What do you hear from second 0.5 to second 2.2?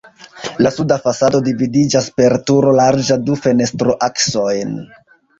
La suda fasado dividiĝas